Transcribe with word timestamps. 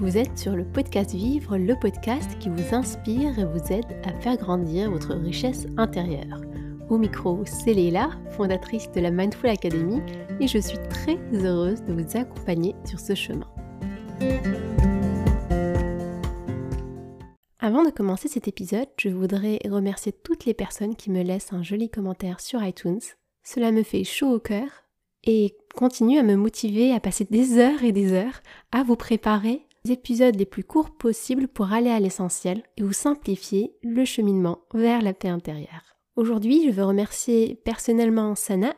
Vous 0.00 0.16
êtes 0.16 0.38
sur 0.38 0.54
le 0.54 0.64
podcast 0.64 1.12
Vivre, 1.12 1.58
le 1.58 1.74
podcast 1.74 2.38
qui 2.38 2.48
vous 2.48 2.72
inspire 2.72 3.36
et 3.36 3.44
vous 3.44 3.72
aide 3.72 4.00
à 4.04 4.12
faire 4.20 4.36
grandir 4.36 4.92
votre 4.92 5.12
richesse 5.12 5.66
intérieure. 5.76 6.40
Au 6.88 6.98
micro, 6.98 7.42
c'est 7.44 7.74
Léla, 7.74 8.10
fondatrice 8.30 8.88
de 8.92 9.00
la 9.00 9.10
Mindful 9.10 9.50
Academy, 9.50 10.00
et 10.38 10.46
je 10.46 10.58
suis 10.58 10.78
très 10.88 11.18
heureuse 11.32 11.82
de 11.82 11.92
vous 11.92 12.16
accompagner 12.16 12.76
sur 12.84 13.00
ce 13.00 13.16
chemin. 13.16 13.48
Avant 17.58 17.82
de 17.82 17.90
commencer 17.90 18.28
cet 18.28 18.46
épisode, 18.46 18.88
je 18.98 19.08
voudrais 19.08 19.58
remercier 19.68 20.12
toutes 20.12 20.44
les 20.44 20.54
personnes 20.54 20.94
qui 20.94 21.10
me 21.10 21.24
laissent 21.24 21.52
un 21.52 21.64
joli 21.64 21.90
commentaire 21.90 22.38
sur 22.38 22.62
iTunes. 22.62 23.00
Cela 23.42 23.72
me 23.72 23.82
fait 23.82 24.04
chaud 24.04 24.30
au 24.34 24.38
cœur 24.38 24.68
et 25.24 25.56
continue 25.74 26.20
à 26.20 26.22
me 26.22 26.36
motiver 26.36 26.92
à 26.92 27.00
passer 27.00 27.24
des 27.28 27.58
heures 27.58 27.82
et 27.82 27.90
des 27.90 28.12
heures 28.12 28.42
à 28.70 28.84
vous 28.84 28.94
préparer 28.94 29.67
épisodes 29.90 30.36
les 30.36 30.46
plus 30.46 30.64
courts 30.64 30.90
possibles 30.90 31.48
pour 31.48 31.72
aller 31.72 31.90
à 31.90 32.00
l'essentiel 32.00 32.62
et 32.76 32.82
vous 32.82 32.92
simplifier 32.92 33.74
le 33.82 34.04
cheminement 34.04 34.60
vers 34.74 35.02
la 35.02 35.12
paix 35.12 35.28
intérieure. 35.28 35.96
Aujourd'hui, 36.16 36.66
je 36.66 36.70
veux 36.72 36.84
remercier 36.84 37.54
personnellement 37.64 38.34
Sana 38.34 38.74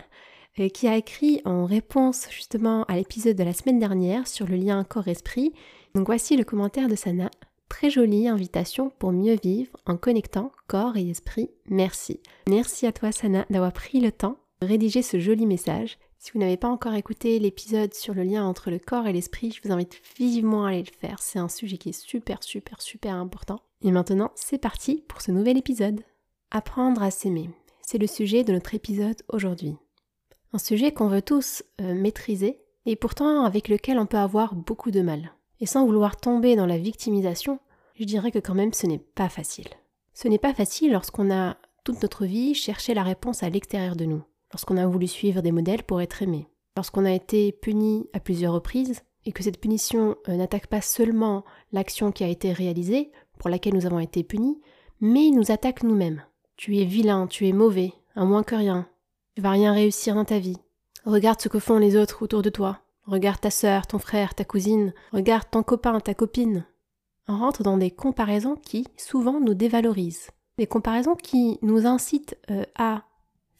euh, 0.59 0.69
qui 0.69 0.88
a 0.88 0.96
écrit 0.96 1.41
en 1.45 1.64
réponse 1.64 2.27
justement 2.30 2.84
à 2.84 2.96
l'épisode 2.96 3.36
de 3.36 3.45
la 3.45 3.52
semaine 3.52 3.78
dernière 3.78 4.27
sur 4.27 4.46
le 4.46 4.56
lien 4.56 4.84
corps-esprit. 4.84 5.52
Donc 5.95 6.06
voici 6.06 6.36
le 6.36 6.45
commentaire 6.45 6.88
de 6.88 6.96
Sana. 6.96 7.30
Très 7.69 7.88
jolie 7.88 8.28
invitation 8.28 8.91
pour 8.98 9.12
mieux 9.12 9.36
vivre 9.42 9.72
en 9.86 9.97
connectant 9.97 10.52
corps 10.66 10.97
et 10.97 11.08
esprit. 11.08 11.50
Merci. 11.69 12.20
Merci 12.48 12.86
à 12.86 12.92
toi 12.92 13.12
Sana 13.12 13.47
d'avoir 13.48 13.72
pris 13.72 14.00
le 14.00 14.12
temps 14.12 14.36
de 14.61 14.66
rédiger 14.66 15.02
ce 15.02 15.20
joli 15.20 15.47
message 15.47 15.98
si 16.20 16.33
vous 16.33 16.38
n'avez 16.38 16.59
pas 16.59 16.69
encore 16.69 16.92
écouté 16.92 17.38
l'épisode 17.38 17.95
sur 17.95 18.12
le 18.12 18.24
lien 18.24 18.45
entre 18.45 18.70
le 18.70 18.78
corps 18.78 19.06
et 19.06 19.12
l'esprit, 19.12 19.52
je 19.52 19.62
vous 19.65 19.73
invite 19.73 19.98
vivement 20.19 20.67
à 20.67 20.69
aller 20.69 20.83
le 20.83 20.98
faire. 20.98 21.22
C'est 21.22 21.39
un 21.39 21.48
sujet 21.48 21.78
qui 21.78 21.89
est 21.89 21.98
super, 21.98 22.42
super, 22.42 22.83
super 22.83 23.14
important. 23.14 23.61
Et 23.83 23.91
maintenant, 23.91 24.31
c'est 24.34 24.59
parti 24.59 25.03
pour 25.09 25.22
ce 25.22 25.31
nouvel 25.31 25.56
épisode. 25.56 26.03
Apprendre 26.50 27.03
à 27.03 27.11
s'aimer. 27.11 27.48
C'est 27.81 27.97
le 27.97 28.06
sujet 28.06 28.44
de 28.44 28.53
notre 28.53 28.75
épisode 28.75 29.22
aujourd'hui. 29.31 29.77
Un 30.53 30.59
sujet 30.59 30.92
qu'on 30.92 31.09
veut 31.09 31.22
tous 31.22 31.62
euh, 31.81 31.94
maîtriser 31.94 32.61
et 32.84 32.97
pourtant 32.97 33.44
avec 33.44 33.69
lequel 33.69 33.98
on 33.98 34.05
peut 34.05 34.19
avoir 34.19 34.55
beaucoup 34.55 34.91
de 34.91 35.00
mal. 35.00 35.33
Et 35.61 35.66
sans 35.66 35.87
vouloir 35.87 36.19
tomber 36.19 36.55
dans 36.55 36.66
la 36.66 36.77
victimisation, 36.77 37.61
je 37.94 38.05
dirais 38.05 38.31
que 38.31 38.39
quand 38.39 38.55
même 38.55 38.75
ce 38.75 38.87
n'est 38.87 38.98
pas 38.98 39.31
facile. 39.31 39.69
Ce 40.12 40.28
n'est 40.28 40.39
pas 40.39 40.53
facile 40.53 40.92
lorsqu'on 40.92 41.33
a 41.33 41.56
toute 41.83 42.03
notre 42.03 42.27
vie 42.27 42.55
cherché 42.55 42.92
la 42.92 43.05
réponse 43.05 43.42
à 43.42 43.48
l'extérieur 43.48 43.97
de 43.97 44.05
nous 44.05 44.22
lorsqu'on 44.53 44.77
a 44.77 44.87
voulu 44.87 45.06
suivre 45.06 45.43
des 45.43 45.53
modèles 45.53 45.83
pour 45.83 46.01
être 46.01 46.23
aimé, 46.23 46.48
lorsqu'on 46.77 47.05
a 47.05 47.12
été 47.12 47.53
puni 47.53 48.09
à 48.12 48.20
plusieurs 48.20 48.55
reprises 48.55 49.03
et 49.27 49.33
que 49.33 49.43
cette 49.43 49.61
punition 49.61 50.17
euh, 50.29 50.37
n'attaque 50.37 50.67
pas 50.67 50.81
seulement 50.81 51.45
l'action 51.73 52.12
qui 52.12 52.25
a 52.25 52.29
été 52.29 52.53
réalisée, 52.53 53.12
pour 53.39 53.51
laquelle 53.51 53.75
nous 53.75 53.87
avons 53.87 53.98
été 53.98 54.23
punis, 54.23 54.61
mais 55.01 55.27
il 55.27 55.34
nous 55.34 55.51
attaque 55.51 55.83
nous-mêmes. 55.83 56.23
Tu 56.56 56.78
es 56.78 56.84
vilain, 56.84 57.27
tu 57.27 57.48
es 57.48 57.53
mauvais, 57.53 57.93
un 58.17 58.27
moins 58.27 58.43
que 58.43 58.55
rien, 58.55 58.87
tu 59.34 59.43
vas 59.43 59.51
rien 59.51 59.73
réussir 59.73 60.15
dans 60.15 60.25
ta 60.25 60.39
vie. 60.39 60.59
Regarde 61.05 61.41
ce 61.41 61.48
que 61.48 61.59
font 61.59 61.78
les 61.78 61.97
autres 61.97 62.23
autour 62.23 62.43
de 62.43 62.51
toi. 62.51 62.81
Regarde 63.06 63.41
ta 63.41 63.51
sœur, 63.51 63.87
ton 63.87 63.98
frère, 63.98 64.34
ta 64.34 64.45
cousine, 64.45 64.93
regarde 65.12 65.48
ton 65.51 65.62
copain, 65.62 65.98
ta 66.01 66.15
copine. 66.15 66.67
On 67.28 67.39
rentre 67.39 67.62
dans 67.62 67.78
des 67.78 67.91
comparaisons 67.91 68.56
qui, 68.56 68.87
souvent, 68.97 69.41
nous 69.41 69.55
dévalorisent. 69.55 70.31
Des 70.59 70.67
comparaisons 70.67 71.15
qui 71.15 71.59
nous 71.62 71.87
incitent 71.87 72.37
euh, 72.51 72.65
à 72.77 73.05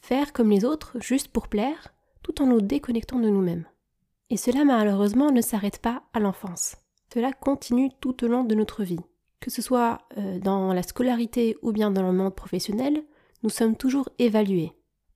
faire 0.01 0.33
comme 0.33 0.49
les 0.49 0.65
autres 0.65 0.97
juste 0.99 1.29
pour 1.29 1.47
plaire, 1.47 1.93
tout 2.23 2.41
en 2.41 2.47
nous 2.47 2.61
déconnectant 2.61 3.19
de 3.19 3.29
nous-mêmes. 3.29 3.65
Et 4.29 4.37
cela 4.37 4.63
malheureusement 4.65 5.31
ne 5.31 5.41
s'arrête 5.41 5.79
pas 5.79 6.03
à 6.13 6.19
l'enfance. 6.19 6.77
Cela 7.13 7.33
continue 7.33 7.91
tout 7.99 8.23
au 8.23 8.27
long 8.27 8.43
de 8.43 8.55
notre 8.55 8.83
vie. 8.83 8.99
Que 9.39 9.49
ce 9.49 9.61
soit 9.61 9.99
euh, 10.17 10.39
dans 10.39 10.73
la 10.73 10.83
scolarité 10.83 11.57
ou 11.61 11.71
bien 11.71 11.91
dans 11.91 12.03
le 12.03 12.13
monde 12.13 12.35
professionnel, 12.35 13.03
nous 13.43 13.49
sommes 13.49 13.75
toujours 13.75 14.09
évalués. 14.19 14.71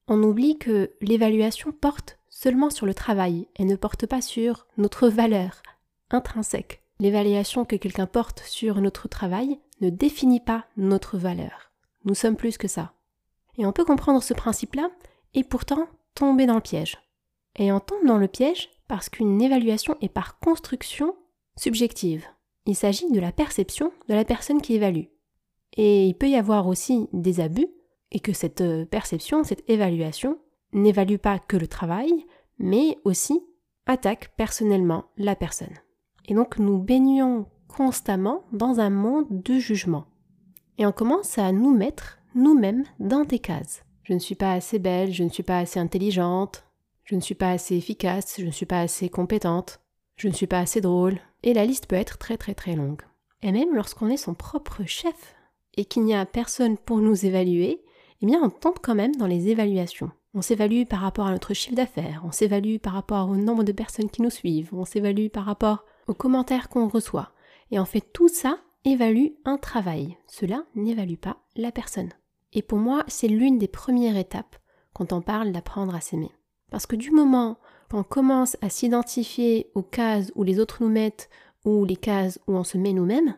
On 0.08 0.22
oublie 0.22 0.58
que 0.58 0.90
l'évaluation 1.00 1.72
porte 1.72 2.18
seulement 2.28 2.70
sur 2.70 2.86
le 2.86 2.94
travail 2.94 3.48
et 3.56 3.64
ne 3.64 3.76
porte 3.76 4.06
pas 4.06 4.20
sur 4.20 4.66
notre 4.76 5.08
valeur 5.08 5.62
intrinsèque. 6.10 6.82
L'évaluation 6.98 7.64
que 7.64 7.76
quelqu'un 7.76 8.06
porte 8.06 8.40
sur 8.40 8.80
notre 8.80 9.08
travail 9.08 9.58
ne 9.80 9.90
définit 9.90 10.40
pas 10.40 10.66
notre 10.76 11.18
valeur. 11.18 11.72
Nous 12.04 12.14
sommes 12.14 12.36
plus 12.36 12.58
que 12.58 12.68
ça. 12.68 12.92
Et 13.58 13.66
on 13.66 13.72
peut 13.72 13.84
comprendre 13.84 14.22
ce 14.22 14.34
principe-là 14.34 14.90
et 15.34 15.44
pourtant 15.44 15.86
tomber 16.14 16.46
dans 16.46 16.54
le 16.54 16.60
piège. 16.60 16.98
Et 17.56 17.72
on 17.72 17.80
tombe 17.80 18.06
dans 18.06 18.18
le 18.18 18.28
piège 18.28 18.70
parce 18.88 19.08
qu'une 19.08 19.40
évaluation 19.40 19.96
est 20.00 20.08
par 20.08 20.38
construction 20.38 21.14
subjective. 21.56 22.24
Il 22.66 22.76
s'agit 22.76 23.10
de 23.10 23.20
la 23.20 23.32
perception 23.32 23.92
de 24.08 24.14
la 24.14 24.24
personne 24.24 24.60
qui 24.60 24.74
évalue. 24.74 25.04
Et 25.76 26.06
il 26.06 26.14
peut 26.14 26.28
y 26.28 26.36
avoir 26.36 26.66
aussi 26.66 27.08
des 27.12 27.40
abus 27.40 27.68
et 28.12 28.20
que 28.20 28.32
cette 28.32 28.60
euh, 28.60 28.84
perception, 28.84 29.44
cette 29.44 29.68
évaluation 29.68 30.38
n'évalue 30.72 31.16
pas 31.16 31.38
que 31.38 31.56
le 31.56 31.68
travail, 31.68 32.26
mais 32.58 32.98
aussi 33.04 33.40
attaque 33.86 34.32
personnellement 34.36 35.04
la 35.16 35.36
personne. 35.36 35.74
Et 36.26 36.34
donc 36.34 36.58
nous 36.58 36.78
baignons 36.78 37.46
constamment 37.68 38.44
dans 38.52 38.80
un 38.80 38.90
monde 38.90 39.26
de 39.30 39.58
jugement. 39.58 40.06
Et 40.78 40.86
on 40.86 40.92
commence 40.92 41.38
à 41.38 41.52
nous 41.52 41.74
mettre 41.74 42.18
nous-mêmes 42.36 42.84
dans 43.00 43.24
des 43.24 43.38
cases. 43.38 43.82
Je 44.02 44.12
ne 44.12 44.18
suis 44.18 44.34
pas 44.34 44.52
assez 44.52 44.78
belle, 44.78 45.12
je 45.12 45.24
ne 45.24 45.28
suis 45.30 45.42
pas 45.42 45.58
assez 45.58 45.80
intelligente, 45.80 46.64
je 47.04 47.14
ne 47.14 47.20
suis 47.20 47.34
pas 47.34 47.50
assez 47.50 47.76
efficace, 47.76 48.36
je 48.38 48.44
ne 48.44 48.50
suis 48.50 48.66
pas 48.66 48.80
assez 48.80 49.08
compétente, 49.08 49.80
je 50.16 50.28
ne 50.28 50.32
suis 50.32 50.46
pas 50.46 50.60
assez 50.60 50.80
drôle, 50.80 51.18
et 51.42 51.54
la 51.54 51.64
liste 51.64 51.86
peut 51.86 51.96
être 51.96 52.18
très 52.18 52.36
très 52.36 52.54
très 52.54 52.76
longue. 52.76 53.02
Et 53.42 53.52
même 53.52 53.74
lorsqu'on 53.74 54.08
est 54.08 54.16
son 54.16 54.34
propre 54.34 54.84
chef 54.86 55.34
et 55.76 55.84
qu'il 55.84 56.04
n'y 56.04 56.14
a 56.14 56.26
personne 56.26 56.76
pour 56.76 56.98
nous 56.98 57.26
évaluer, 57.26 57.82
eh 58.22 58.26
bien 58.26 58.40
on 58.42 58.50
tombe 58.50 58.78
quand 58.82 58.94
même 58.94 59.16
dans 59.16 59.26
les 59.26 59.48
évaluations. 59.48 60.10
On 60.34 60.42
s'évalue 60.42 60.84
par 60.84 61.00
rapport 61.00 61.26
à 61.26 61.32
notre 61.32 61.54
chiffre 61.54 61.74
d'affaires, 61.74 62.22
on 62.24 62.32
s'évalue 62.32 62.76
par 62.76 62.92
rapport 62.92 63.30
au 63.30 63.36
nombre 63.36 63.64
de 63.64 63.72
personnes 63.72 64.10
qui 64.10 64.22
nous 64.22 64.30
suivent, 64.30 64.70
on 64.72 64.84
s'évalue 64.84 65.28
par 65.28 65.44
rapport 65.46 65.84
aux 66.06 66.14
commentaires 66.14 66.68
qu'on 66.68 66.88
reçoit. 66.88 67.30
Et 67.70 67.78
en 67.78 67.86
fait 67.86 68.04
tout 68.12 68.28
ça 68.28 68.58
évalue 68.84 69.28
un 69.44 69.56
travail. 69.56 70.16
Cela 70.28 70.64
n'évalue 70.74 71.16
pas 71.16 71.38
la 71.56 71.72
personne. 71.72 72.12
Et 72.52 72.62
pour 72.62 72.78
moi, 72.78 73.04
c'est 73.08 73.28
l'une 73.28 73.58
des 73.58 73.68
premières 73.68 74.16
étapes 74.16 74.56
quand 74.92 75.12
on 75.12 75.20
parle 75.20 75.52
d'apprendre 75.52 75.94
à 75.94 76.00
s'aimer. 76.00 76.30
Parce 76.70 76.86
que 76.86 76.96
du 76.96 77.10
moment 77.10 77.58
qu'on 77.90 78.02
commence 78.02 78.56
à 78.62 78.70
s'identifier 78.70 79.70
aux 79.74 79.82
cases 79.82 80.32
où 80.34 80.42
les 80.42 80.58
autres 80.58 80.82
nous 80.82 80.88
mettent 80.88 81.28
ou 81.64 81.84
les 81.84 81.96
cases 81.96 82.38
où 82.46 82.54
on 82.54 82.64
se 82.64 82.78
met 82.78 82.92
nous-mêmes, 82.92 83.36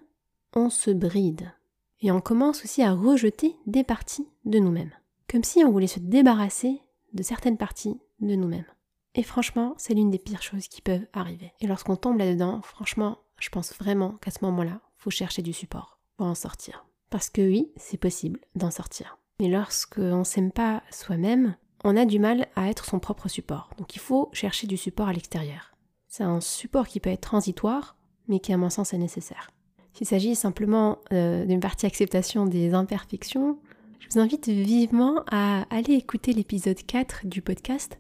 on 0.55 0.71
se 0.71 0.91
bride. 0.91 1.53
Et 2.01 2.13
on 2.13 2.21
commence 2.21 2.65
aussi 2.65 2.83
à 2.83 2.93
rejeter 2.93 3.57
des 3.67 3.85
parties 3.85 4.29
de 4.45 4.59
nous-mêmes. 4.59 4.93
Comme 5.29 5.45
si 5.45 5.65
on 5.65 5.71
voulait 5.71 5.87
se 5.87 5.99
débarrasser 5.99 6.81
de 7.13 7.23
certaines 7.23 7.59
parties 7.59 8.01
de 8.21 8.35
nous-mêmes. 8.35 8.67
Et 9.15 9.23
franchement, 9.23 9.75
c'est 9.79 9.95
l'une 9.95 10.11
des 10.11 10.19
pires 10.19 10.43
choses 10.43 10.69
qui 10.69 10.81
peuvent 10.81 11.07
arriver. 11.13 11.53
Et 11.61 11.67
lorsqu'on 11.67 11.97
tombe 11.97 12.19
là-dedans, 12.19 12.61
franchement, 12.63 13.19
je 13.41 13.49
pense 13.49 13.75
vraiment 13.75 14.13
qu'à 14.21 14.31
ce 14.31 14.45
moment-là, 14.45 14.81
faut 14.97 15.11
chercher 15.11 15.43
du 15.43 15.53
support 15.53 15.99
pour 16.17 16.27
en 16.27 16.35
sortir. 16.35 16.88
Parce 17.11 17.31
que 17.31 17.41
oui, 17.41 17.71
c'est 17.77 17.97
possible 17.97 18.41
d'en 18.55 18.71
sortir. 18.71 19.19
Mais 19.41 19.49
lorsqu'on 19.49 20.19
ne 20.19 20.25
s'aime 20.25 20.53
pas 20.53 20.83
soi-même, 20.91 21.57
on 21.85 21.97
a 21.97 22.05
du 22.05 22.19
mal 22.19 22.49
à 22.57 22.69
être 22.69 22.85
son 22.85 22.99
propre 22.99 23.29
support. 23.29 23.71
Donc 23.79 23.95
il 23.95 24.01
faut 24.01 24.29
chercher 24.33 24.67
du 24.67 24.77
support 24.77 25.09
à 25.09 25.13
l'extérieur. 25.13 25.73
C'est 26.09 26.25
un 26.25 26.41
support 26.41 26.89
qui 26.89 27.01
peut 27.01 27.11
être 27.11 27.21
transitoire, 27.21 27.97
mais 28.27 28.41
qui 28.41 28.53
à 28.53 28.57
mon 28.57 28.71
sens 28.71 28.93
est 28.93 28.99
nécessaire. 28.99 29.51
S'il 29.93 30.07
s'agit 30.07 30.35
simplement 30.35 30.99
euh, 31.13 31.45
d'une 31.45 31.61
partie 31.61 31.87
acceptation 31.87 32.47
des 32.47 32.75
imperfections, 32.75 33.59
je 34.01 34.09
vous 34.11 34.21
invite 34.21 34.49
vivement 34.49 35.23
à 35.31 35.63
aller 35.75 35.95
écouter 35.95 36.33
l'épisode 36.33 36.81
4 36.85 37.27
du 37.27 37.43
podcast 37.43 37.99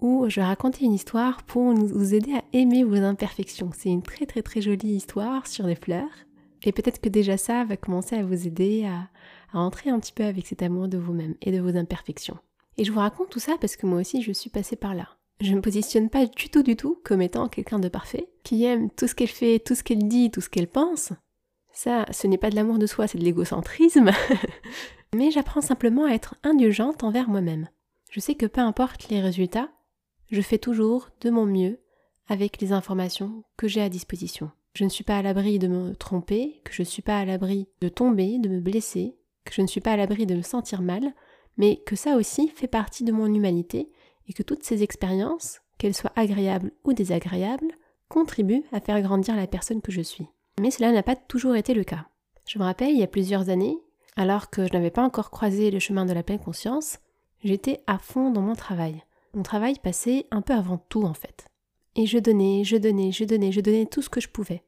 où 0.00 0.28
je 0.28 0.40
racontais 0.40 0.84
une 0.84 0.92
histoire 0.92 1.42
pour 1.44 1.72
vous 1.74 2.14
aider 2.14 2.34
à 2.34 2.42
aimer 2.52 2.82
vos 2.82 2.96
imperfections. 2.96 3.70
C'est 3.72 3.88
une 3.88 4.02
très 4.02 4.26
très 4.26 4.42
très 4.42 4.60
jolie 4.60 4.94
histoire 4.94 5.46
sur 5.46 5.64
des 5.64 5.76
fleurs 5.76 6.10
et 6.64 6.72
peut-être 6.72 7.00
que 7.00 7.08
déjà 7.08 7.36
ça 7.36 7.64
va 7.64 7.76
commencer 7.76 8.16
à 8.16 8.22
vous 8.22 8.46
aider 8.46 8.84
à, 8.84 9.08
entrer 9.58 9.90
un 9.90 10.00
petit 10.00 10.12
peu 10.12 10.24
avec 10.24 10.46
cet 10.46 10.62
amour 10.62 10.88
de 10.88 10.96
vous-même 10.96 11.34
et 11.42 11.52
de 11.52 11.60
vos 11.60 11.76
imperfections. 11.76 12.38
Et 12.78 12.84
je 12.84 12.92
vous 12.92 13.00
raconte 13.00 13.28
tout 13.28 13.38
ça 13.38 13.56
parce 13.60 13.76
que 13.76 13.86
moi 13.86 14.00
aussi 14.00 14.22
je 14.22 14.32
suis 14.32 14.48
passée 14.48 14.76
par 14.76 14.94
là. 14.94 15.08
Je 15.40 15.50
ne 15.50 15.56
me 15.56 15.60
positionne 15.60 16.08
pas 16.08 16.24
du 16.24 16.48
tout 16.48 16.62
du 16.62 16.76
tout 16.76 17.00
comme 17.04 17.20
étant 17.20 17.48
quelqu'un 17.48 17.78
de 17.78 17.88
parfait, 17.88 18.28
qui 18.44 18.64
aime 18.64 18.90
tout 18.90 19.08
ce 19.08 19.14
qu'elle 19.14 19.28
fait, 19.28 19.58
tout 19.58 19.74
ce 19.74 19.82
qu'elle 19.82 20.06
dit, 20.08 20.30
tout 20.30 20.40
ce 20.40 20.48
qu'elle 20.48 20.68
pense. 20.68 21.12
Ça, 21.72 22.06
ce 22.12 22.26
n'est 22.26 22.38
pas 22.38 22.50
de 22.50 22.54
l'amour 22.54 22.78
de 22.78 22.86
soi, 22.86 23.06
c'est 23.06 23.18
de 23.18 23.24
l'égocentrisme. 23.24 24.10
Mais 25.14 25.30
j'apprends 25.30 25.60
simplement 25.60 26.04
à 26.04 26.12
être 26.12 26.36
indulgente 26.44 27.02
envers 27.02 27.28
moi-même. 27.28 27.68
Je 28.10 28.20
sais 28.20 28.34
que 28.34 28.46
peu 28.46 28.60
importe 28.60 29.08
les 29.08 29.20
résultats, 29.20 29.70
je 30.30 30.40
fais 30.40 30.58
toujours 30.58 31.08
de 31.20 31.30
mon 31.30 31.44
mieux 31.44 31.80
avec 32.28 32.60
les 32.60 32.72
informations 32.72 33.44
que 33.56 33.68
j'ai 33.68 33.82
à 33.82 33.88
disposition 33.88 34.50
je 34.74 34.84
ne 34.84 34.88
suis 34.88 35.04
pas 35.04 35.18
à 35.18 35.22
l'abri 35.22 35.58
de 35.58 35.68
me 35.68 35.94
tromper, 35.94 36.60
que 36.64 36.72
je 36.72 36.82
ne 36.82 36.86
suis 36.86 37.02
pas 37.02 37.18
à 37.18 37.24
l'abri 37.24 37.68
de 37.80 37.88
tomber, 37.88 38.38
de 38.38 38.48
me 38.48 38.60
blesser, 38.60 39.16
que 39.44 39.52
je 39.52 39.62
ne 39.62 39.66
suis 39.66 39.80
pas 39.80 39.92
à 39.92 39.96
l'abri 39.96 40.26
de 40.26 40.34
me 40.34 40.42
sentir 40.42 40.82
mal, 40.82 41.14
mais 41.56 41.76
que 41.84 41.96
ça 41.96 42.16
aussi 42.16 42.48
fait 42.48 42.68
partie 42.68 43.04
de 43.04 43.12
mon 43.12 43.26
humanité 43.26 43.90
et 44.28 44.32
que 44.32 44.42
toutes 44.42 44.62
ces 44.62 44.82
expériences, 44.82 45.60
qu'elles 45.78 45.94
soient 45.94 46.12
agréables 46.16 46.72
ou 46.84 46.92
désagréables, 46.92 47.72
contribue 48.08 48.62
à 48.72 48.80
faire 48.80 49.00
grandir 49.02 49.36
la 49.36 49.46
personne 49.46 49.82
que 49.82 49.92
je 49.92 50.02
suis. 50.02 50.28
Mais 50.60 50.70
cela 50.70 50.92
n'a 50.92 51.02
pas 51.02 51.16
toujours 51.16 51.56
été 51.56 51.74
le 51.74 51.84
cas. 51.84 52.06
Je 52.46 52.58
me 52.58 52.64
rappelle, 52.64 52.90
il 52.90 52.98
y 52.98 53.02
a 53.02 53.08
plusieurs 53.08 53.48
années, 53.48 53.78
alors 54.16 54.50
que 54.50 54.66
je 54.66 54.72
n'avais 54.72 54.90
pas 54.90 55.04
encore 55.04 55.30
croisé 55.30 55.70
le 55.70 55.78
chemin 55.78 56.04
de 56.04 56.12
la 56.12 56.22
pleine 56.22 56.38
conscience, 56.38 56.98
j'étais 57.42 57.82
à 57.86 57.98
fond 57.98 58.30
dans 58.30 58.42
mon 58.42 58.54
travail. 58.54 59.02
Mon 59.34 59.42
travail 59.42 59.76
passait 59.82 60.26
un 60.30 60.42
peu 60.42 60.52
avant 60.52 60.78
tout 60.78 61.04
en 61.04 61.14
fait. 61.14 61.46
Et 61.96 62.06
je 62.06 62.18
donnais, 62.18 62.64
je 62.64 62.76
donnais, 62.76 63.12
je 63.12 63.24
donnais, 63.24 63.52
je 63.52 63.60
donnais 63.60 63.86
tout 63.86 64.02
ce 64.02 64.08
que 64.10 64.20
je 64.20 64.28
pouvais. 64.28 64.62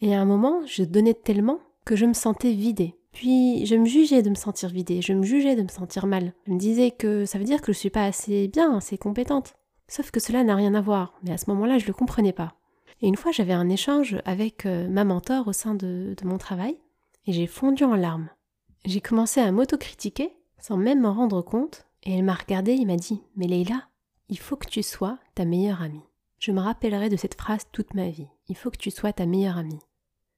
Et 0.00 0.14
à 0.14 0.20
un 0.20 0.24
moment, 0.24 0.64
je 0.66 0.84
donnais 0.84 1.14
tellement 1.14 1.60
que 1.84 1.96
je 1.96 2.06
me 2.06 2.14
sentais 2.14 2.52
vidée. 2.52 2.96
Puis 3.12 3.66
je 3.66 3.74
me 3.74 3.86
jugeais 3.86 4.22
de 4.22 4.30
me 4.30 4.36
sentir 4.36 4.68
vidée, 4.68 5.02
je 5.02 5.12
me 5.12 5.24
jugeais 5.24 5.56
de 5.56 5.62
me 5.62 5.68
sentir 5.68 6.06
mal. 6.06 6.32
Je 6.46 6.52
me 6.52 6.58
disais 6.58 6.90
que 6.92 7.26
ça 7.26 7.38
veut 7.38 7.44
dire 7.44 7.60
que 7.60 7.72
je 7.72 7.78
suis 7.78 7.90
pas 7.90 8.04
assez 8.04 8.48
bien, 8.48 8.76
assez 8.76 8.98
compétente. 8.98 9.54
Sauf 9.88 10.12
que 10.12 10.20
cela 10.20 10.44
n'a 10.44 10.54
rien 10.54 10.74
à 10.74 10.80
voir, 10.80 11.18
mais 11.24 11.32
à 11.32 11.36
ce 11.36 11.50
moment-là, 11.50 11.78
je 11.78 11.86
le 11.86 11.92
comprenais 11.92 12.32
pas. 12.32 12.54
Et 13.02 13.08
une 13.08 13.16
fois, 13.16 13.32
j'avais 13.32 13.52
un 13.52 13.68
échange 13.68 14.18
avec 14.24 14.66
euh, 14.66 14.88
ma 14.88 15.04
mentor 15.04 15.48
au 15.48 15.52
sein 15.52 15.74
de, 15.74 16.14
mon 16.22 16.38
travail, 16.38 16.76
et 17.26 17.32
j'ai 17.32 17.48
fondu 17.48 17.82
en 17.82 17.96
larmes. 17.96 18.28
J'ai 18.84 19.00
commencé 19.00 19.40
à 19.40 19.50
m'autocritiquer 19.50 20.32
sans 20.58 20.76
même 20.76 21.00
m'en 21.00 21.14
rendre 21.14 21.42
compte, 21.42 21.86
et 22.04 22.16
elle 22.16 22.24
m'a 22.24 22.34
regardé 22.34 22.72
et 22.72 22.84
m'a 22.84 22.96
dit 22.96 23.22
Mais 23.36 23.46
Leila, 23.46 23.88
il 24.28 24.38
faut 24.38 24.56
que 24.56 24.68
tu 24.68 24.82
sois 24.82 25.18
ta 25.34 25.44
meilleure 25.44 25.82
amie. 25.82 26.04
Je 26.40 26.52
me 26.52 26.60
rappellerai 26.60 27.10
de 27.10 27.18
cette 27.18 27.34
phrase 27.34 27.66
toute 27.70 27.92
ma 27.92 28.08
vie. 28.08 28.26
Il 28.48 28.56
faut 28.56 28.70
que 28.70 28.78
tu 28.78 28.90
sois 28.90 29.12
ta 29.12 29.26
meilleure 29.26 29.58
amie. 29.58 29.82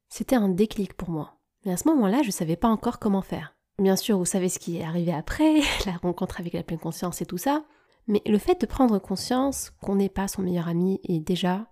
C'était 0.08 0.34
un 0.34 0.49
déclic 0.49 0.94
pour 0.94 1.10
moi. 1.10 1.38
Mais 1.64 1.70
à 1.70 1.76
ce 1.76 1.87
moment-là, 1.88 2.22
je 2.22 2.26
ne 2.26 2.32
savais 2.32 2.56
pas 2.56 2.66
encore 2.66 2.99
comment 2.99 3.22
faire. 3.22 3.54
Bien 3.78 3.94
sûr, 3.94 4.19
vous 4.19 4.25
savez 4.25 4.49
ce 4.49 4.58
qui 4.58 4.78
est 4.78 4.84
arrivé 4.84 5.12
après, 5.12 5.60
la 5.87 5.93
rencontre 6.02 6.40
avec 6.40 6.54
la 6.54 6.64
pleine 6.64 6.81
conscience 6.81 7.22
et 7.22 7.26
tout 7.26 7.38
ça. 7.38 7.64
Mais 8.08 8.20
le 8.26 8.38
fait 8.38 8.60
de 8.60 8.66
prendre 8.66 8.99
conscience 8.99 9.70
qu'on 9.81 9.94
n'est 9.94 10.08
pas 10.08 10.26
son 10.26 10.43
meilleur 10.43 10.66
ami 10.66 11.00
est 11.04 11.20
déjà 11.20 11.69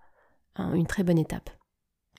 une 0.57 0.87
très 0.87 1.03
bonne 1.03 1.19
étape. 1.19 1.51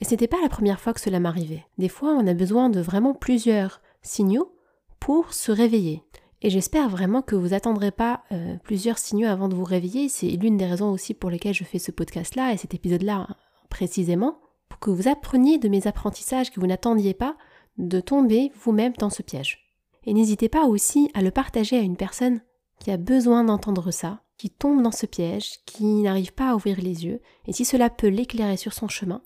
Et 0.01 0.05
c'était 0.05 0.27
pas 0.27 0.41
la 0.41 0.49
première 0.49 0.81
fois 0.81 0.93
que 0.93 0.99
cela 0.99 1.21
m'arrivait. 1.21 1.65
Des 1.77 1.87
fois, 1.87 2.09
on 2.09 2.27
a 2.27 2.33
besoin 2.33 2.69
de 2.69 2.81
vraiment 2.81 3.13
plusieurs 3.13 3.81
signaux 4.01 4.53
pour 4.99 5.33
se 5.33 5.53
réveiller. 5.53 6.03
Et 6.41 6.49
j'espère 6.49 6.89
vraiment 6.89 7.21
que 7.21 7.35
vous 7.35 7.49
n'attendrez 7.49 7.91
pas 7.91 8.23
euh, 8.31 8.55
plusieurs 8.63 8.97
signaux 8.97 9.27
avant 9.27 9.47
de 9.47 9.55
vous 9.55 9.63
réveiller. 9.63 10.09
C'est 10.09 10.29
l'une 10.29 10.57
des 10.57 10.65
raisons 10.65 10.91
aussi 10.91 11.13
pour 11.13 11.29
lesquelles 11.29 11.53
je 11.53 11.63
fais 11.63 11.79
ce 11.79 11.91
podcast-là 11.91 12.53
et 12.53 12.57
cet 12.57 12.73
épisode-là 12.73 13.27
précisément, 13.69 14.39
pour 14.67 14.79
que 14.79 14.89
vous 14.89 15.07
appreniez 15.07 15.59
de 15.59 15.69
mes 15.69 15.87
apprentissages 15.87 16.51
que 16.51 16.59
vous 16.59 16.67
n'attendiez 16.67 17.13
pas 17.13 17.37
de 17.77 17.99
tomber 17.99 18.51
vous-même 18.55 18.93
dans 18.93 19.09
ce 19.09 19.21
piège. 19.21 19.59
Et 20.03 20.13
n'hésitez 20.13 20.49
pas 20.49 20.65
aussi 20.65 21.11
à 21.13 21.21
le 21.21 21.31
partager 21.31 21.77
à 21.77 21.81
une 21.81 21.95
personne 21.95 22.41
qui 22.79 22.91
a 22.91 22.97
besoin 22.97 23.43
d'entendre 23.43 23.91
ça, 23.91 24.23
qui 24.37 24.49
tombe 24.49 24.81
dans 24.81 24.91
ce 24.91 25.05
piège, 25.05 25.63
qui 25.65 25.85
n'arrive 26.01 26.33
pas 26.33 26.49
à 26.49 26.55
ouvrir 26.55 26.81
les 26.81 27.05
yeux, 27.05 27.21
et 27.45 27.53
si 27.53 27.63
cela 27.63 27.91
peut 27.91 28.07
l'éclairer 28.07 28.57
sur 28.57 28.73
son 28.73 28.87
chemin, 28.87 29.21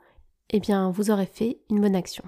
eh 0.49 0.59
bien 0.59 0.91
vous 0.91 1.09
aurez 1.09 1.25
fait 1.25 1.61
une 1.69 1.79
bonne 1.79 1.95
action. 1.95 2.23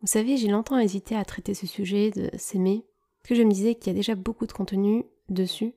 Vous 0.00 0.06
savez, 0.06 0.36
j'ai 0.36 0.46
longtemps 0.46 0.78
hésité 0.78 1.16
à 1.16 1.24
traiter 1.24 1.54
ce 1.54 1.66
sujet 1.66 2.12
de 2.12 2.30
s'aimer, 2.38 2.86
parce 3.22 3.30
que 3.30 3.34
je 3.34 3.42
me 3.42 3.52
disais 3.52 3.74
qu'il 3.74 3.92
y 3.92 3.96
a 3.96 3.98
déjà 3.98 4.14
beaucoup 4.14 4.46
de 4.46 4.52
contenu 4.52 5.04
dessus, 5.28 5.74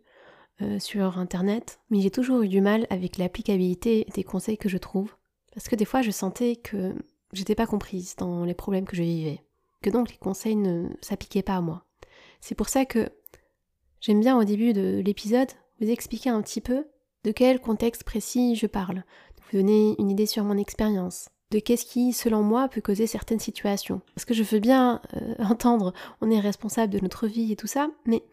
euh, 0.61 0.79
sur 0.79 1.17
internet, 1.17 1.79
mais 1.89 2.01
j'ai 2.01 2.11
toujours 2.11 2.43
eu 2.43 2.47
du 2.47 2.61
mal 2.61 2.85
avec 2.89 3.17
l'applicabilité 3.17 4.05
des 4.13 4.23
conseils 4.23 4.57
que 4.57 4.69
je 4.69 4.77
trouve, 4.77 5.15
parce 5.53 5.67
que 5.67 5.75
des 5.75 5.85
fois 5.85 6.01
je 6.01 6.11
sentais 6.11 6.55
que 6.55 6.93
j'étais 7.33 7.55
pas 7.55 7.65
comprise 7.65 8.15
dans 8.15 8.45
les 8.45 8.53
problèmes 8.53 8.85
que 8.85 8.95
je 8.95 9.01
vivais, 9.01 9.43
que 9.81 9.89
donc 9.89 10.11
les 10.11 10.17
conseils 10.17 10.55
ne 10.55 10.89
s'appliquaient 11.01 11.41
pas 11.41 11.55
à 11.55 11.61
moi. 11.61 11.85
C'est 12.41 12.53
pour 12.53 12.69
ça 12.69 12.85
que 12.85 13.09
j'aime 14.01 14.19
bien 14.19 14.37
au 14.37 14.43
début 14.43 14.73
de 14.73 15.01
l'épisode 15.03 15.49
vous 15.79 15.89
expliquer 15.89 16.29
un 16.29 16.41
petit 16.43 16.61
peu 16.61 16.85
de 17.23 17.31
quel 17.31 17.59
contexte 17.59 18.03
précis 18.03 18.55
je 18.55 18.67
parle, 18.67 19.03
vous 19.51 19.57
donner 19.57 19.95
une 19.97 20.11
idée 20.11 20.27
sur 20.27 20.43
mon 20.43 20.57
expérience, 20.57 21.29
de 21.51 21.59
qu'est-ce 21.59 21.85
qui, 21.85 22.13
selon 22.13 22.41
moi, 22.41 22.67
peut 22.69 22.81
causer 22.81 23.05
certaines 23.05 23.39
situations. 23.39 24.01
Parce 24.15 24.25
que 24.25 24.33
je 24.33 24.43
veux 24.43 24.59
bien 24.59 25.01
euh, 25.15 25.35
entendre, 25.43 25.93
on 26.21 26.31
est 26.31 26.39
responsable 26.39 26.93
de 26.93 26.99
notre 26.99 27.27
vie 27.27 27.51
et 27.51 27.55
tout 27.55 27.67
ça, 27.67 27.89
mais 28.05 28.23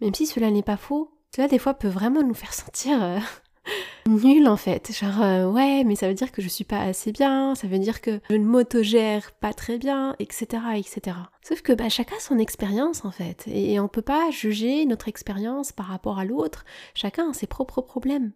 même 0.00 0.14
si 0.14 0.26
cela 0.26 0.50
n'est 0.50 0.62
pas 0.62 0.76
faux, 0.76 1.10
cela 1.34 1.48
des 1.48 1.58
fois 1.58 1.74
peut 1.74 1.88
vraiment 1.88 2.22
nous 2.22 2.34
faire 2.34 2.52
sentir 2.52 3.02
euh, 3.02 3.18
nul 4.08 4.48
en 4.48 4.56
fait. 4.56 4.92
Genre, 4.92 5.22
euh, 5.22 5.50
ouais, 5.50 5.84
mais 5.84 5.96
ça 5.96 6.08
veut 6.08 6.14
dire 6.14 6.32
que 6.32 6.42
je 6.42 6.48
suis 6.48 6.64
pas 6.64 6.80
assez 6.80 7.12
bien, 7.12 7.54
ça 7.54 7.68
veut 7.68 7.78
dire 7.78 8.00
que 8.00 8.20
je 8.30 8.36
ne 8.36 8.44
m'autogère 8.44 9.32
pas 9.32 9.52
très 9.52 9.78
bien, 9.78 10.16
etc., 10.18 10.62
etc. 10.76 11.16
Sauf 11.42 11.62
que 11.62 11.72
bah, 11.72 11.88
chacun 11.88 12.16
a 12.16 12.20
son 12.20 12.38
expérience 12.38 13.04
en 13.04 13.10
fait, 13.10 13.44
et 13.46 13.78
on 13.80 13.88
peut 13.88 14.02
pas 14.02 14.30
juger 14.30 14.84
notre 14.86 15.08
expérience 15.08 15.72
par 15.72 15.86
rapport 15.86 16.18
à 16.18 16.24
l'autre. 16.24 16.64
Chacun 16.94 17.30
a 17.30 17.34
ses 17.34 17.46
propres 17.46 17.82
problèmes. 17.82 18.32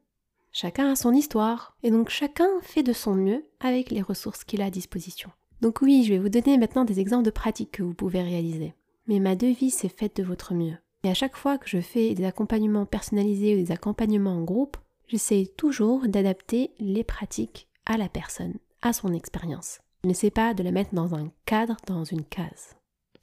Chacun 0.58 0.90
a 0.90 0.96
son 0.96 1.12
histoire, 1.12 1.76
et 1.82 1.90
donc 1.90 2.08
chacun 2.08 2.48
fait 2.62 2.82
de 2.82 2.94
son 2.94 3.14
mieux 3.14 3.44
avec 3.60 3.90
les 3.90 4.00
ressources 4.00 4.42
qu'il 4.42 4.62
a 4.62 4.64
à 4.64 4.70
disposition. 4.70 5.28
Donc 5.60 5.82
oui, 5.82 6.02
je 6.02 6.14
vais 6.14 6.18
vous 6.18 6.30
donner 6.30 6.56
maintenant 6.56 6.86
des 6.86 6.98
exemples 6.98 7.26
de 7.26 7.30
pratiques 7.30 7.72
que 7.72 7.82
vous 7.82 7.92
pouvez 7.92 8.22
réaliser. 8.22 8.72
Mais 9.06 9.18
ma 9.18 9.36
devise 9.36 9.84
est 9.84 9.94
faite 9.94 10.16
de 10.16 10.22
votre 10.22 10.54
mieux. 10.54 10.78
Et 11.04 11.10
à 11.10 11.14
chaque 11.14 11.36
fois 11.36 11.58
que 11.58 11.68
je 11.68 11.82
fais 11.82 12.14
des 12.14 12.24
accompagnements 12.24 12.86
personnalisés 12.86 13.54
ou 13.54 13.58
des 13.58 13.70
accompagnements 13.70 14.32
en 14.32 14.44
groupe, 14.44 14.78
j'essaie 15.08 15.44
toujours 15.58 16.08
d'adapter 16.08 16.70
les 16.78 17.04
pratiques 17.04 17.68
à 17.84 17.98
la 17.98 18.08
personne, 18.08 18.54
à 18.80 18.94
son 18.94 19.12
expérience. 19.12 19.80
Je 20.04 20.08
n'essaie 20.08 20.30
pas 20.30 20.54
de 20.54 20.62
la 20.62 20.72
mettre 20.72 20.94
dans 20.94 21.14
un 21.14 21.30
cadre, 21.44 21.76
dans 21.86 22.04
une 22.04 22.24
case. 22.24 22.76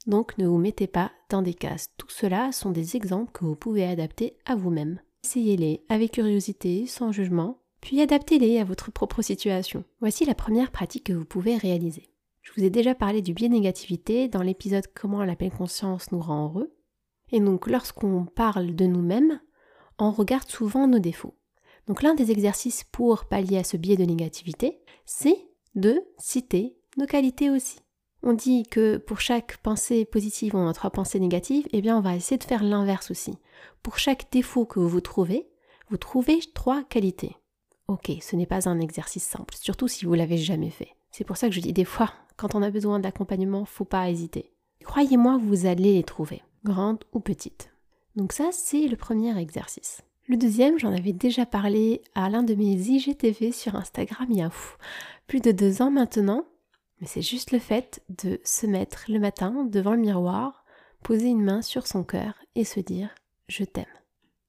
Donc 0.06 0.38
ne 0.38 0.46
vous 0.46 0.58
mettez 0.58 0.86
pas 0.86 1.10
dans 1.30 1.42
des 1.42 1.54
cases. 1.54 1.90
Tout 1.96 2.10
cela 2.10 2.52
sont 2.52 2.70
des 2.70 2.94
exemples 2.94 3.32
que 3.32 3.44
vous 3.44 3.56
pouvez 3.56 3.84
adapter 3.84 4.36
à 4.46 4.54
vous-même. 4.54 5.00
Essayez-les 5.24 5.82
avec 5.88 6.12
curiosité, 6.12 6.86
sans 6.86 7.10
jugement, 7.10 7.62
puis 7.80 7.98
adaptez-les 8.02 8.58
à 8.58 8.64
votre 8.64 8.92
propre 8.92 9.22
situation. 9.22 9.82
Voici 10.00 10.26
la 10.26 10.34
première 10.34 10.70
pratique 10.70 11.04
que 11.04 11.14
vous 11.14 11.24
pouvez 11.24 11.56
réaliser. 11.56 12.10
Je 12.42 12.52
vous 12.52 12.62
ai 12.62 12.68
déjà 12.68 12.94
parlé 12.94 13.22
du 13.22 13.32
biais 13.32 13.48
négativité 13.48 14.28
dans 14.28 14.42
l'épisode 14.42 14.84
Comment 14.94 15.24
la 15.24 15.34
pleine 15.34 15.50
conscience 15.50 16.12
nous 16.12 16.20
rend 16.20 16.48
heureux. 16.48 16.76
Et 17.32 17.40
donc 17.40 17.68
lorsqu'on 17.68 18.26
parle 18.26 18.74
de 18.74 18.84
nous-mêmes, 18.84 19.40
on 19.98 20.10
regarde 20.10 20.50
souvent 20.50 20.86
nos 20.86 20.98
défauts. 20.98 21.38
Donc 21.86 22.02
l'un 22.02 22.14
des 22.14 22.30
exercices 22.30 22.84
pour 22.84 23.24
pallier 23.24 23.56
à 23.56 23.64
ce 23.64 23.78
biais 23.78 23.96
de 23.96 24.04
négativité, 24.04 24.78
c'est 25.06 25.48
de 25.74 26.02
citer 26.18 26.76
nos 26.98 27.06
qualités 27.06 27.48
aussi. 27.48 27.78
On 28.26 28.32
dit 28.32 28.62
que 28.62 28.96
pour 28.96 29.20
chaque 29.20 29.58
pensée 29.58 30.06
positive, 30.06 30.56
on 30.56 30.66
a 30.66 30.72
trois 30.72 30.88
pensées 30.88 31.20
négatives, 31.20 31.66
eh 31.72 31.82
bien 31.82 31.98
on 31.98 32.00
va 32.00 32.16
essayer 32.16 32.38
de 32.38 32.44
faire 32.44 32.64
l'inverse 32.64 33.10
aussi. 33.10 33.36
Pour 33.82 33.98
chaque 33.98 34.32
défaut 34.32 34.64
que 34.64 34.80
vous 34.80 35.02
trouvez, 35.02 35.46
vous 35.90 35.98
trouvez 35.98 36.40
trois 36.54 36.82
qualités. 36.84 37.36
Ok, 37.86 38.10
ce 38.22 38.34
n'est 38.34 38.46
pas 38.46 38.66
un 38.66 38.80
exercice 38.80 39.24
simple, 39.24 39.54
surtout 39.54 39.88
si 39.88 40.06
vous 40.06 40.14
l'avez 40.14 40.38
jamais 40.38 40.70
fait. 40.70 40.88
C'est 41.10 41.24
pour 41.24 41.36
ça 41.36 41.48
que 41.48 41.54
je 41.54 41.60
dis 41.60 41.74
des 41.74 41.84
fois, 41.84 42.10
quand 42.38 42.54
on 42.54 42.62
a 42.62 42.70
besoin 42.70 42.98
d'accompagnement, 42.98 43.66
faut 43.66 43.84
pas 43.84 44.08
hésiter. 44.08 44.54
Croyez-moi, 44.84 45.38
vous 45.38 45.66
allez 45.66 45.92
les 45.92 46.02
trouver, 46.02 46.42
grandes 46.64 47.04
ou 47.12 47.20
petites. 47.20 47.74
Donc 48.16 48.32
ça, 48.32 48.48
c'est 48.52 48.88
le 48.88 48.96
premier 48.96 49.38
exercice. 49.38 50.00
Le 50.28 50.38
deuxième, 50.38 50.78
j'en 50.78 50.94
avais 50.94 51.12
déjà 51.12 51.44
parlé 51.44 52.00
à 52.14 52.30
l'un 52.30 52.42
de 52.42 52.54
mes 52.54 52.72
IGTV 52.72 53.52
sur 53.52 53.74
Instagram 53.76 54.28
il 54.30 54.38
y 54.38 54.42
a 54.42 54.50
plus 55.26 55.40
de 55.40 55.52
deux 55.52 55.82
ans 55.82 55.90
maintenant, 55.90 56.46
c'est 57.06 57.22
juste 57.22 57.50
le 57.50 57.58
fait 57.58 58.02
de 58.08 58.40
se 58.44 58.66
mettre 58.66 59.04
le 59.08 59.18
matin 59.18 59.64
devant 59.64 59.92
le 59.92 60.00
miroir, 60.00 60.64
poser 61.02 61.28
une 61.28 61.42
main 61.42 61.62
sur 61.62 61.86
son 61.86 62.04
cœur 62.04 62.34
et 62.54 62.64
se 62.64 62.80
dire 62.80 63.14
je 63.48 63.64
t'aime. 63.64 63.84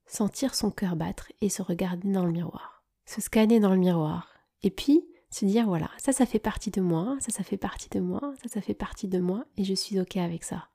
Sentir 0.05 0.55
son 0.55 0.71
cœur 0.71 0.95
battre 0.95 1.31
et 1.41 1.49
se 1.49 1.61
regarder 1.61 2.11
dans 2.11 2.25
le 2.25 2.31
miroir. 2.31 2.83
Se 3.05 3.21
scanner 3.21 3.59
dans 3.59 3.71
le 3.71 3.77
miroir. 3.77 4.29
Et 4.63 4.69
puis 4.69 5.05
se 5.29 5.45
dire 5.45 5.65
voilà, 5.65 5.89
ça 5.97 6.13
ça 6.13 6.25
fait 6.25 6.39
partie 6.39 6.71
de 6.71 6.81
moi, 6.81 7.17
ça 7.19 7.31
ça 7.31 7.43
fait 7.43 7.57
partie 7.57 7.89
de 7.89 7.99
moi, 7.99 8.21
ça 8.41 8.49
ça 8.49 8.61
fait 8.61 8.73
partie 8.73 9.07
de 9.07 9.19
moi 9.19 9.45
et 9.57 9.63
je 9.63 9.73
suis 9.73 9.99
ok 9.99 10.17
avec 10.17 10.43
ça. 10.43 10.69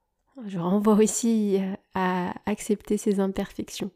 Je 0.47 0.59
renvoie 0.59 0.95
aussi 0.95 1.59
euh, 1.59 1.75
à 1.95 2.35
accepter 2.47 2.97
ses 2.97 3.21
imperfections. 3.21 3.91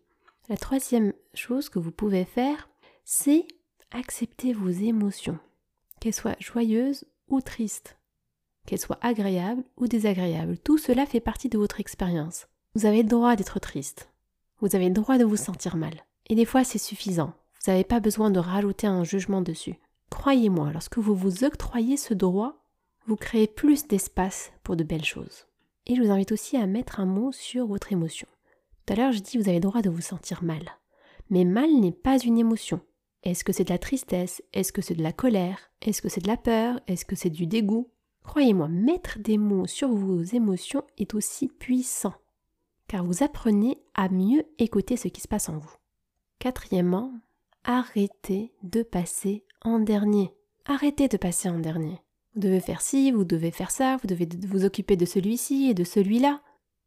La 0.49 0.57
troisième 0.57 1.13
chose 1.33 1.69
que 1.69 1.79
vous 1.79 1.91
pouvez 1.91 2.25
faire, 2.25 2.69
c'est 3.05 3.47
accepter 3.91 4.53
vos 4.53 4.69
émotions, 4.69 5.39
qu'elles 6.01 6.15
soient 6.15 6.37
joyeuses 6.39 7.05
ou 7.29 7.41
tristes, 7.41 7.99
qu'elles 8.67 8.81
soient 8.81 8.99
agréables 9.01 9.65
ou 9.77 9.87
désagréables. 9.87 10.59
Tout 10.59 10.79
cela 10.79 11.07
fait 11.07 11.21
partie 11.21 11.49
de 11.49 11.59
votre 11.59 11.81
expérience. 11.81 12.47
Vous 12.75 12.87
avez 12.87 13.03
le 13.03 13.09
droit 13.09 13.37
d'être 13.37 13.61
triste, 13.61 14.11
vous 14.61 14.75
avez 14.75 14.89
le 14.89 14.95
droit 14.95 15.19
de 15.19 15.25
vous 15.25 15.37
sentir 15.37 15.77
mal. 15.77 16.05
Et 16.27 16.35
des 16.35 16.45
fois, 16.45 16.65
c'est 16.65 16.79
suffisant. 16.79 17.35
Vous 17.55 17.71
n'avez 17.71 17.85
pas 17.85 18.01
besoin 18.01 18.31
de 18.31 18.39
rajouter 18.39 18.87
un 18.87 19.05
jugement 19.05 19.43
dessus. 19.43 19.79
Croyez-moi, 20.11 20.71
lorsque 20.73 20.99
vous 20.99 21.15
vous 21.15 21.45
octroyez 21.45 21.97
ce 21.97 22.15
droit, 22.15 22.65
vous 23.07 23.17
créez 23.17 23.47
plus 23.47 23.87
d'espace 23.87 24.53
pour 24.63 24.77
de 24.77 24.85
belles 24.85 25.05
choses. 25.05 25.47
Et 25.87 25.97
je 25.97 26.03
vous 26.03 26.11
invite 26.11 26.33
aussi 26.33 26.57
à 26.57 26.67
mettre 26.67 27.01
un 27.01 27.05
mot 27.05 27.31
sur 27.33 27.67
votre 27.67 27.93
émotion. 27.93 28.27
Tout 28.87 28.95
à 28.95 28.97
l'heure, 28.97 29.13
je 29.13 29.19
dis 29.19 29.37
vous 29.37 29.49
avez 29.49 29.59
le 29.59 29.69
droit 29.69 29.83
de 29.83 29.91
vous 29.91 30.01
sentir 30.01 30.43
mal. 30.43 30.63
Mais 31.31 31.45
mal 31.45 31.71
n'est 31.79 31.93
pas 31.93 32.19
une 32.19 32.39
émotion. 32.39 32.81
Est-ce 33.25 33.43
que 33.43 33.53
c'est 33.53 33.65
de 33.65 33.71
la 33.71 33.79
tristesse? 33.79 34.43
Est-ce 34.53 34.73
que 34.73 34.83
c'est 34.83 34.95
de 34.95 35.03
la 35.03 35.13
colère? 35.13 35.59
Est-ce 35.83 36.01
que 36.01 36.09
c'est 36.09 36.23
de 36.23 36.29
la 36.29 36.37
peur? 36.37 36.81
Est-ce 36.87 37.05
que 37.05 37.17
c'est 37.17 37.31
du 37.31 37.47
dégoût? 37.47 37.91
Croyez-moi, 38.23 38.69
mettre 38.69 39.19
des 39.19 39.39
mots 39.39 39.67
sur 39.67 39.89
vos 39.89 40.23
émotions 40.23 40.85
est 40.97 41.15
aussi 41.15 41.49
puissant 41.49 42.15
car 42.89 43.05
vous 43.05 43.23
apprenez 43.23 43.79
à 43.95 44.09
mieux 44.09 44.45
écouter 44.59 44.97
ce 44.97 45.09
qui 45.09 45.21
se 45.21 45.29
passe 45.29 45.49
en 45.49 45.59
vous. 45.59 45.75
Quatrièmement, 46.39 47.13
arrêtez 47.65 48.53
de 48.63 48.83
passer 48.83 49.45
en 49.63 49.79
dernier. 49.79 50.33
Arrêtez 50.67 51.09
de 51.09 51.17
passer 51.17 51.49
en 51.49 51.59
dernier. 51.59 52.01
Vous 52.35 52.41
devez 52.41 52.61
faire 52.61 52.83
ci, 52.83 53.13
vous 53.13 53.25
devez 53.25 53.51
faire 53.51 53.71
ça, 53.71 53.97
vous 53.97 54.07
devez 54.07 54.29
vous 54.47 54.65
occuper 54.65 54.97
de 54.97 55.07
celui-ci 55.07 55.69
et 55.71 55.75
de 55.75 55.85
celui-là. 55.85 56.43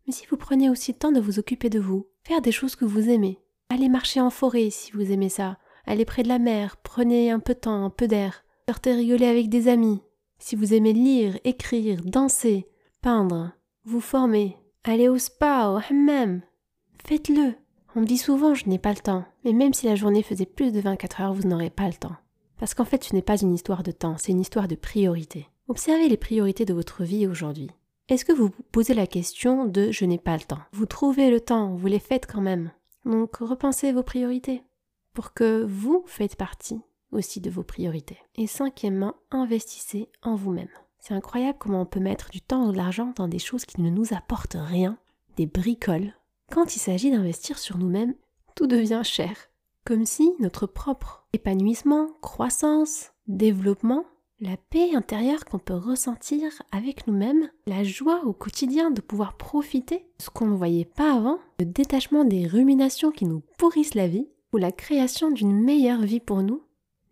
Mais 0.06 0.14
si 0.14 0.26
vous 0.28 0.38
prenez 0.38 0.70
aussi 0.70 0.92
le 0.92 0.98
temps 0.98 1.12
de 1.12 1.20
vous 1.20 1.40
occuper 1.40 1.70
de 1.70 1.80
vous, 1.80 2.08
faire 2.24 2.42
des 2.42 2.52
choses 2.52 2.76
que 2.76 2.86
vous 2.86 3.10
aimez, 3.10 3.40
allez 3.70 3.90
marcher 3.90 4.22
en 4.22 4.30
forêt 4.30 4.70
si 4.70 4.92
vous 4.92 5.12
aimez 5.12 5.30
ça, 5.30 5.58
allez 5.88 6.06
près 6.06 6.24
de 6.24 6.28
la 6.28 6.38
mer, 6.38 6.78
prenez 6.78 7.32
un 7.32 7.40
peu 7.40 7.54
de 7.54 7.60
temps, 7.60 7.84
un 7.86 7.90
peu 7.90 8.08
d'air, 8.08 8.44
sortez 8.70 8.94
rigoler 8.94 9.26
avec 9.26 9.50
des 9.50 9.68
amis. 9.68 10.02
Si 10.38 10.56
vous 10.56 10.74
aimez 10.74 10.94
lire, 10.94 11.40
écrire, 11.44 12.02
danser, 12.06 12.68
peindre, 13.02 13.52
vous 13.86 14.02
former, 14.02 14.58
allez 14.84 15.10
au 15.10 15.18
spa, 15.18 15.70
au 15.70 15.80
hammam, 15.90 16.42
faites-le. 17.06 17.56
On 17.96 18.02
me 18.02 18.06
dit 18.06 18.18
souvent 18.18 18.54
je 18.54 18.70
n'ai 18.70 18.78
pas 18.78 18.94
le 18.94 19.00
temps, 19.00 19.26
mais 19.44 19.54
même 19.54 19.74
si 19.74 19.88
la 19.88 19.96
journée 19.96 20.22
faisait 20.22 20.46
plus 20.46 20.72
de 20.72 20.82
24 20.82 21.22
heures, 21.22 21.34
vous 21.34 21.48
n'aurez 21.48 21.72
pas 21.72 21.88
le 21.88 21.94
temps. 21.94 22.16
Parce 22.60 22.74
qu'en 22.74 22.86
fait, 22.86 23.04
ce 23.04 23.16
n'est 23.16 23.22
pas 23.22 23.40
une 23.40 23.54
histoire 23.54 23.82
de 23.82 23.92
temps, 23.92 24.18
c'est 24.18 24.32
une 24.32 24.42
histoire 24.42 24.68
de 24.68 24.76
priorité. 24.76 25.48
Observez 25.68 26.10
les 26.10 26.18
priorités 26.18 26.66
de 26.66 26.74
votre 26.74 27.04
vie 27.04 27.28
aujourd'hui. 27.28 27.72
Est-ce 28.10 28.26
que 28.26 28.32
vous 28.32 28.48
vous 28.48 28.64
posez 28.72 28.94
la 28.94 29.08
question 29.08 29.66
de 29.66 29.92
je 29.92 30.06
n'ai 30.06 30.18
pas 30.18 30.38
le 30.38 30.44
temps 30.44 30.60
Vous 30.72 30.86
trouvez 30.86 31.30
le 31.30 31.42
temps, 31.42 31.76
vous 31.76 31.88
les 31.88 32.00
faites 32.00 32.26
quand 32.26 32.42
même. 32.42 32.72
Donc 33.06 33.38
repensez 33.38 33.92
vos 33.92 34.04
priorités 34.04 34.64
pour 35.18 35.34
que 35.34 35.64
vous 35.64 36.04
faites 36.06 36.36
partie 36.36 36.80
aussi 37.12 37.42
de 37.42 37.50
vos 37.50 37.64
priorités. 37.64 38.20
Et 38.36 38.46
cinquièmement, 38.46 39.16
investissez 39.32 40.10
en 40.22 40.36
vous-même. 40.36 40.70
C'est 41.00 41.16
incroyable 41.16 41.58
comment 41.60 41.82
on 41.82 41.86
peut 41.88 42.00
mettre 42.00 42.30
du 42.30 42.40
temps 42.40 42.68
ou 42.68 42.72
de 42.72 42.78
l'argent 42.78 43.14
dans 43.16 43.28
des 43.28 43.40
choses 43.40 43.66
qui 43.66 43.82
ne 43.82 43.90
nous 43.90 44.14
apportent 44.14 44.58
rien, 44.60 45.00
des 45.36 45.48
bricoles. 45.48 46.14
Quand 46.52 46.76
il 46.76 46.80
s'agit 46.80 47.10
d'investir 47.10 47.58
sur 47.58 47.80
nous-mêmes, 47.80 48.14
tout 48.54 48.68
devient 48.68 49.02
cher. 49.04 49.36
Comme 49.86 50.06
si 50.06 50.36
notre 50.40 50.68
propre 50.68 51.26
épanouissement, 51.34 52.10
croissance, 52.22 53.10
développement, 53.26 54.06
la 54.40 54.56
paix 54.70 54.94
intérieure 54.94 55.46
qu'on 55.46 55.58
peut 55.58 55.74
ressentir 55.74 56.44
avec 56.72 57.08
nous-mêmes, 57.08 57.50
la 57.66 57.84
joie 57.84 58.24
au 58.24 58.34
quotidien 58.34 58.92
de 58.92 59.02
pouvoir 59.02 59.36
profiter 59.36 60.06
de 60.20 60.24
ce 60.24 60.30
qu'on 60.30 60.46
ne 60.46 60.56
voyait 60.56 60.86
pas 60.86 61.16
avant, 61.16 61.40
le 61.60 61.66
détachement 61.66 62.24
des 62.24 62.46
ruminations 62.46 63.10
qui 63.10 63.26
nous 63.26 63.42
pourrissent 63.58 63.96
la 63.96 64.08
vie, 64.08 64.28
la 64.58 64.72
création 64.72 65.32
d'une 65.32 65.62
meilleure 65.62 66.02
vie 66.02 66.20
pour 66.20 66.44
nous, 66.44 66.64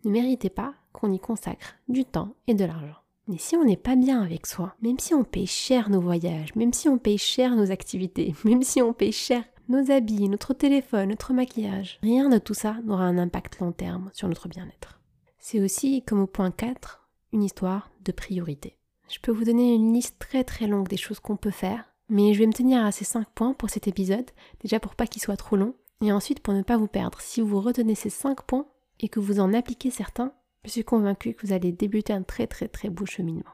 ne 0.04 0.10
méritait 0.10 0.50
pas 0.50 0.74
qu'on 0.92 1.12
y 1.12 1.18
consacre 1.18 1.76
du 1.88 2.04
temps 2.04 2.34
et 2.46 2.54
de 2.54 2.64
l'argent. 2.64 2.96
Mais 3.28 3.38
si 3.38 3.56
on 3.56 3.64
n'est 3.64 3.76
pas 3.76 3.96
bien 3.96 4.22
avec 4.22 4.46
soi, 4.46 4.74
même 4.82 4.98
si 4.98 5.12
on 5.12 5.24
paye 5.24 5.46
cher 5.46 5.90
nos 5.90 6.00
voyages, 6.00 6.54
même 6.54 6.72
si 6.72 6.88
on 6.88 6.98
paye 6.98 7.18
cher 7.18 7.56
nos 7.56 7.70
activités, 7.70 8.34
même 8.44 8.62
si 8.62 8.80
on 8.80 8.92
paye 8.92 9.12
cher 9.12 9.42
nos 9.68 9.90
habits, 9.90 10.28
notre 10.28 10.54
téléphone, 10.54 11.08
notre 11.08 11.32
maquillage. 11.32 11.98
Rien 12.02 12.28
de 12.28 12.38
tout 12.38 12.54
ça 12.54 12.76
n'aura 12.84 13.04
un 13.04 13.18
impact 13.18 13.58
long 13.58 13.72
terme 13.72 14.10
sur 14.12 14.28
notre 14.28 14.48
bien-être. 14.48 15.00
C'est 15.38 15.60
aussi, 15.60 16.02
comme 16.02 16.20
au 16.20 16.26
point 16.26 16.52
4, 16.52 17.08
une 17.32 17.42
histoire 17.42 17.90
de 18.04 18.12
priorité. 18.12 18.78
Je 19.08 19.18
peux 19.20 19.32
vous 19.32 19.44
donner 19.44 19.74
une 19.74 19.92
liste 19.92 20.18
très 20.18 20.44
très 20.44 20.66
longue 20.66 20.88
des 20.88 20.96
choses 20.96 21.20
qu'on 21.20 21.36
peut 21.36 21.50
faire, 21.50 21.84
mais 22.08 22.32
je 22.32 22.38
vais 22.38 22.46
me 22.46 22.52
tenir 22.52 22.84
à 22.84 22.92
ces 22.92 23.04
5 23.04 23.28
points 23.34 23.54
pour 23.54 23.70
cet 23.70 23.88
épisode, 23.88 24.30
déjà 24.60 24.78
pour 24.78 24.94
pas 24.94 25.06
qu'il 25.06 25.22
soit 25.22 25.36
trop 25.36 25.56
long, 25.56 25.74
et 26.02 26.12
ensuite 26.12 26.40
pour 26.40 26.54
ne 26.54 26.62
pas 26.62 26.76
vous 26.76 26.88
perdre. 26.88 27.20
Si 27.20 27.40
vous 27.40 27.60
retenez 27.60 27.94
ces 27.94 28.10
5 28.10 28.42
points 28.42 28.66
et 29.00 29.08
que 29.08 29.20
vous 29.20 29.40
en 29.40 29.52
appliquez 29.52 29.90
certains, 29.90 30.32
je 30.64 30.70
suis 30.70 30.84
convaincue 30.84 31.34
que 31.34 31.46
vous 31.46 31.52
allez 31.52 31.72
débuter 31.72 32.12
un 32.12 32.22
très 32.22 32.46
très 32.46 32.68
très 32.68 32.90
beau 32.90 33.06
cheminement. 33.06 33.44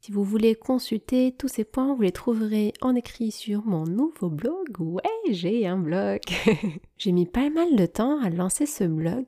Si 0.00 0.12
vous 0.12 0.22
voulez 0.22 0.54
consulter 0.54 1.32
tous 1.32 1.48
ces 1.48 1.64
points, 1.64 1.94
vous 1.94 2.02
les 2.02 2.12
trouverez 2.12 2.74
en 2.82 2.94
écrit 2.94 3.30
sur 3.30 3.64
mon 3.64 3.84
nouveau 3.84 4.28
blog. 4.28 4.78
Ouais, 4.78 5.02
j'ai 5.30 5.66
un 5.66 5.78
blog. 5.78 6.20
j'ai 6.98 7.10
mis 7.10 7.24
pas 7.24 7.48
mal 7.48 7.74
de 7.74 7.86
temps 7.86 8.20
à 8.20 8.28
lancer 8.28 8.66
ce 8.66 8.84
blog 8.84 9.24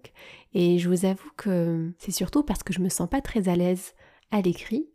et 0.53 0.79
je 0.79 0.91
vous 0.91 1.07
avoue 1.07 1.31
que 1.39 1.91
c'est 1.99 2.13
surtout 2.13 2.43
parce 2.43 2.63
que 2.63 2.75
je 2.75 2.81
me 2.81 2.91
sens 2.91 3.09
pas 3.09 3.23
très 3.23 3.49
à 3.49 3.57
l'aise 3.57 3.95
à 4.31 4.43
l'écrit. 4.43 4.87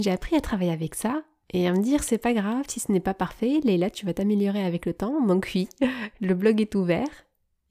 J'ai 0.00 0.10
appris 0.10 0.34
à 0.34 0.40
travailler 0.40 0.72
avec 0.72 0.96
ça 0.96 1.22
et 1.50 1.66
à 1.66 1.72
me 1.72 1.82
dire 1.82 2.02
c'est 2.02 2.18
pas 2.18 2.34
grave 2.34 2.64
si 2.68 2.80
ce 2.80 2.92
n'est 2.92 3.00
pas 3.00 3.14
parfait, 3.14 3.60
Leila, 3.64 3.90
tu 3.90 4.04
vas 4.06 4.14
t'améliorer 4.14 4.62
avec 4.62 4.86
le 4.86 4.94
temps. 4.94 5.24
Donc 5.24 5.50
oui, 5.54 5.68
le 6.20 6.34
blog 6.34 6.60
est 6.60 6.74
ouvert. 6.74 7.08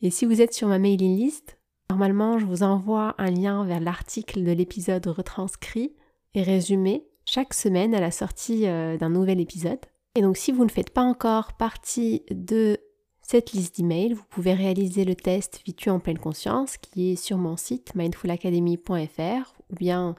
Et 0.02 0.10
si 0.10 0.26
vous 0.26 0.42
êtes 0.42 0.54
sur 0.54 0.68
ma 0.68 0.80
mailing 0.80 1.18
list, 1.18 1.58
normalement 1.90 2.40
je 2.40 2.46
vous 2.46 2.64
envoie 2.64 3.16
un 3.18 3.32
lien 3.32 3.66
vers 3.66 3.80
l'article 3.80 4.44
de 4.44 4.52
l'épisode 4.52 5.06
retranscrit 5.08 5.94
et 6.34 6.44
résumé 6.44 7.08
chaque 7.26 7.54
semaine 7.54 7.94
à 7.94 8.00
la 8.00 8.12
sortie 8.12 8.68
euh, 8.68 8.98
d'un 8.98 9.10
nouvel 9.10 9.40
épisode. 9.40 9.80
Et 10.16 10.22
donc 10.22 10.38
si 10.38 10.52
vous 10.52 10.66
ne 10.66 10.70
faites 10.70 10.92
pas 10.92 11.02
encore 11.02 11.54
partie 11.54 12.24
de 12.32 12.80
cette 13.22 13.52
liste 13.52 13.76
d'emails, 13.76 14.14
vous 14.14 14.24
pouvez 14.30 14.54
réaliser 14.54 15.04
le 15.04 15.14
test 15.14 15.62
Vitu 15.66 15.90
en 15.90 16.00
pleine 16.00 16.18
conscience 16.18 16.78
qui 16.78 17.12
est 17.12 17.16
sur 17.16 17.38
mon 17.38 17.58
site 17.58 17.94
mindfulacademy.fr 17.94 19.54
ou 19.70 19.76
bien 19.76 20.16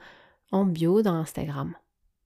en 0.51 0.65
bio 0.65 1.01
dans 1.01 1.15
Instagram. 1.15 1.75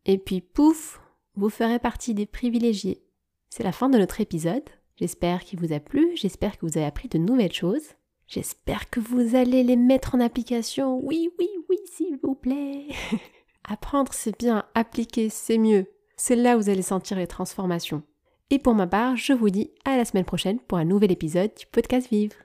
Et 0.05 0.17
puis 0.17 0.41
pouf, 0.41 0.99
vous 1.35 1.49
ferez 1.49 1.79
partie 1.79 2.13
des 2.13 2.25
privilégiés. 2.25 3.03
C'est 3.49 3.63
la 3.63 3.71
fin 3.71 3.89
de 3.89 3.97
notre 3.97 4.21
épisode. 4.21 4.63
J'espère 4.95 5.43
qu'il 5.43 5.59
vous 5.59 5.73
a 5.73 5.79
plu, 5.79 6.11
j'espère 6.15 6.57
que 6.57 6.65
vous 6.65 6.77
avez 6.77 6.85
appris 6.85 7.07
de 7.07 7.17
nouvelles 7.17 7.53
choses. 7.53 7.95
J'espère 8.27 8.89
que 8.89 8.99
vous 8.99 9.35
allez 9.35 9.63
les 9.63 9.75
mettre 9.75 10.15
en 10.15 10.19
application. 10.19 10.99
Oui, 11.03 11.29
oui, 11.39 11.49
oui, 11.69 11.77
s'il 11.85 12.17
vous 12.23 12.35
plaît. 12.35 12.87
Apprendre, 13.63 14.13
c'est 14.13 14.37
bien, 14.37 14.65
appliquer, 14.75 15.29
c'est 15.29 15.57
mieux. 15.57 15.87
C'est 16.17 16.35
là 16.35 16.55
où 16.55 16.61
vous 16.61 16.69
allez 16.69 16.81
sentir 16.81 17.17
les 17.17 17.27
transformations. 17.27 18.03
Et 18.49 18.59
pour 18.59 18.75
ma 18.75 18.87
part, 18.87 19.15
je 19.15 19.33
vous 19.33 19.49
dis 19.49 19.71
à 19.85 19.97
la 19.97 20.05
semaine 20.05 20.25
prochaine 20.25 20.59
pour 20.59 20.77
un 20.77 20.85
nouvel 20.85 21.11
épisode 21.11 21.51
du 21.57 21.65
podcast 21.65 22.09
Vivre. 22.09 22.35